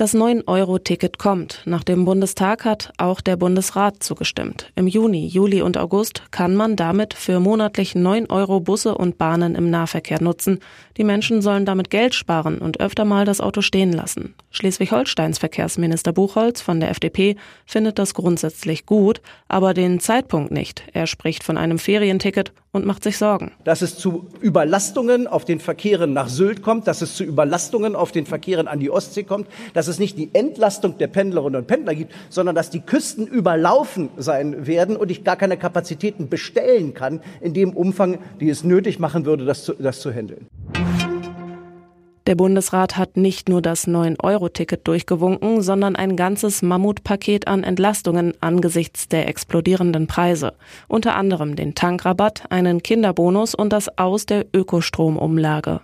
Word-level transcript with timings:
Das 0.00 0.14
9-Euro-Ticket 0.14 1.18
kommt. 1.18 1.60
Nach 1.66 1.84
dem 1.84 2.06
Bundestag 2.06 2.64
hat 2.64 2.90
auch 2.96 3.20
der 3.20 3.36
Bundesrat 3.36 4.02
zugestimmt. 4.02 4.72
Im 4.74 4.86
Juni, 4.86 5.26
Juli 5.26 5.60
und 5.60 5.76
August 5.76 6.22
kann 6.30 6.56
man 6.56 6.74
damit 6.74 7.12
für 7.12 7.38
monatlich 7.38 7.94
9 7.94 8.30
Euro 8.30 8.60
Busse 8.60 8.94
und 8.94 9.18
Bahnen 9.18 9.54
im 9.54 9.68
Nahverkehr 9.68 10.22
nutzen. 10.22 10.60
Die 10.96 11.04
Menschen 11.04 11.42
sollen 11.42 11.66
damit 11.66 11.90
Geld 11.90 12.14
sparen 12.14 12.60
und 12.60 12.80
öfter 12.80 13.04
mal 13.04 13.26
das 13.26 13.42
Auto 13.42 13.60
stehen 13.60 13.92
lassen. 13.92 14.34
Schleswig-Holsteins 14.52 15.38
Verkehrsminister 15.38 16.14
Buchholz 16.14 16.62
von 16.62 16.80
der 16.80 16.90
FDP 16.90 17.36
findet 17.66 17.98
das 17.98 18.14
grundsätzlich 18.14 18.86
gut, 18.86 19.20
aber 19.48 19.74
den 19.74 20.00
Zeitpunkt 20.00 20.50
nicht. 20.50 20.82
Er 20.94 21.06
spricht 21.06 21.44
von 21.44 21.58
einem 21.58 21.78
Ferienticket 21.78 22.54
und 22.72 22.86
macht 22.86 23.02
sich 23.02 23.18
Sorgen. 23.18 23.52
Dass 23.64 23.82
es 23.82 23.96
zu 23.96 24.28
Überlastungen 24.40 25.26
auf 25.26 25.44
den 25.44 25.58
Verkehren 25.58 26.12
nach 26.12 26.28
Sylt 26.28 26.62
kommt, 26.62 26.86
dass 26.86 27.02
es 27.02 27.16
zu 27.16 27.24
Überlastungen 27.24 27.96
auf 27.96 28.12
den 28.12 28.26
Verkehren 28.26 28.68
an 28.68 28.78
die 28.78 28.90
Ostsee 28.90 29.24
kommt, 29.24 29.48
dass 29.74 29.88
es 29.90 29.98
nicht 29.98 30.16
die 30.16 30.30
Entlastung 30.32 30.96
der 30.96 31.08
Pendlerinnen 31.08 31.60
und 31.60 31.66
Pendler 31.66 31.94
gibt, 31.94 32.12
sondern 32.30 32.54
dass 32.54 32.70
die 32.70 32.80
Küsten 32.80 33.26
überlaufen 33.26 34.08
sein 34.16 34.66
werden 34.66 34.96
und 34.96 35.10
ich 35.10 35.24
gar 35.24 35.36
keine 35.36 35.58
Kapazitäten 35.58 36.30
bestellen 36.30 36.94
kann 36.94 37.20
in 37.42 37.52
dem 37.52 37.76
Umfang, 37.76 38.18
die 38.40 38.48
es 38.48 38.64
nötig 38.64 38.98
machen 38.98 39.26
würde, 39.26 39.44
das 39.44 39.64
zu, 39.64 39.74
das 39.74 40.00
zu 40.00 40.10
handeln. 40.10 40.46
Der 42.26 42.36
Bundesrat 42.36 42.96
hat 42.96 43.16
nicht 43.16 43.48
nur 43.48 43.60
das 43.60 43.88
9-Euro-Ticket 43.88 44.86
durchgewunken, 44.86 45.62
sondern 45.62 45.96
ein 45.96 46.14
ganzes 46.16 46.62
Mammutpaket 46.62 47.48
an 47.48 47.64
Entlastungen 47.64 48.34
angesichts 48.40 49.08
der 49.08 49.26
explodierenden 49.26 50.06
Preise. 50.06 50.52
Unter 50.86 51.16
anderem 51.16 51.56
den 51.56 51.74
Tankrabatt, 51.74 52.44
einen 52.50 52.84
Kinderbonus 52.84 53.54
und 53.56 53.72
das 53.72 53.98
Aus 53.98 54.26
der 54.26 54.46
Ökostromumlage. 54.54 55.80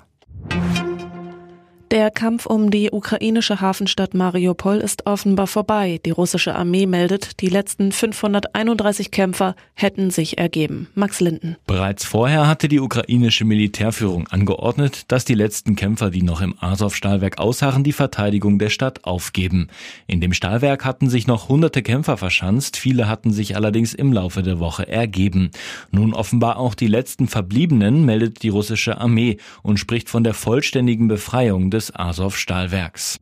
Der 1.96 2.10
Kampf 2.10 2.44
um 2.44 2.70
die 2.70 2.90
ukrainische 2.92 3.62
Hafenstadt 3.62 4.12
Mariupol 4.12 4.76
ist 4.76 5.06
offenbar 5.06 5.46
vorbei. 5.46 5.98
Die 6.04 6.10
russische 6.10 6.54
Armee 6.54 6.84
meldet, 6.84 7.40
die 7.40 7.48
letzten 7.48 7.90
531 7.90 9.10
Kämpfer 9.10 9.56
hätten 9.72 10.10
sich 10.10 10.36
ergeben. 10.36 10.88
Max 10.94 11.20
Linden. 11.20 11.56
Bereits 11.66 12.04
vorher 12.04 12.48
hatte 12.48 12.68
die 12.68 12.80
ukrainische 12.80 13.46
Militärführung 13.46 14.28
angeordnet, 14.28 15.04
dass 15.08 15.24
die 15.24 15.32
letzten 15.32 15.74
Kämpfer, 15.74 16.10
die 16.10 16.20
noch 16.20 16.42
im 16.42 16.54
Azov-Stahlwerk 16.60 17.38
ausharren, 17.38 17.82
die 17.82 17.94
Verteidigung 17.94 18.58
der 18.58 18.68
Stadt 18.68 19.04
aufgeben. 19.04 19.68
In 20.06 20.20
dem 20.20 20.34
Stahlwerk 20.34 20.84
hatten 20.84 21.08
sich 21.08 21.26
noch 21.26 21.48
hunderte 21.48 21.82
Kämpfer 21.82 22.18
verschanzt, 22.18 22.76
viele 22.76 23.08
hatten 23.08 23.32
sich 23.32 23.56
allerdings 23.56 23.94
im 23.94 24.12
Laufe 24.12 24.42
der 24.42 24.58
Woche 24.58 24.86
ergeben. 24.86 25.50
Nun 25.92 26.12
offenbar 26.12 26.58
auch 26.58 26.74
die 26.74 26.88
letzten 26.88 27.26
Verbliebenen 27.26 28.04
meldet 28.04 28.42
die 28.42 28.50
russische 28.50 29.00
Armee 29.00 29.38
und 29.62 29.80
spricht 29.80 30.10
von 30.10 30.24
der 30.24 30.34
vollständigen 30.34 31.08
Befreiung 31.08 31.70
des 31.70 31.85
Azov-Stahlwerks. 31.94 33.18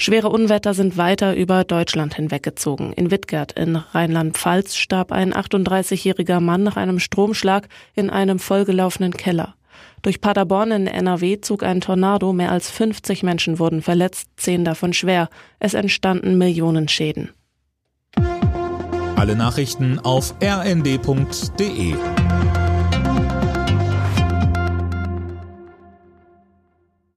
Schwere 0.00 0.28
Unwetter 0.28 0.74
sind 0.74 0.96
weiter 0.96 1.34
über 1.34 1.64
Deutschland 1.64 2.14
hinweggezogen. 2.14 2.92
In 2.92 3.10
Wittgert 3.10 3.52
in 3.52 3.74
Rheinland-Pfalz 3.74 4.76
starb 4.76 5.10
ein 5.10 5.34
38-jähriger 5.34 6.38
Mann 6.38 6.62
nach 6.62 6.76
einem 6.76 7.00
Stromschlag 7.00 7.68
in 7.94 8.08
einem 8.08 8.38
vollgelaufenen 8.38 9.12
Keller. 9.12 9.54
Durch 10.02 10.20
Paderborn 10.20 10.70
in 10.70 10.86
NRW 10.86 11.40
zog 11.40 11.64
ein 11.64 11.80
Tornado, 11.80 12.32
mehr 12.32 12.52
als 12.52 12.70
50 12.70 13.24
Menschen 13.24 13.58
wurden 13.58 13.82
verletzt, 13.82 14.28
zehn 14.36 14.64
davon 14.64 14.92
schwer. 14.92 15.28
Es 15.58 15.74
entstanden 15.74 16.38
Millionen 16.38 16.86
Schäden. 16.86 17.30
Alle 19.16 19.34
Nachrichten 19.34 19.98
auf 19.98 20.32
rnd.de 20.40 21.94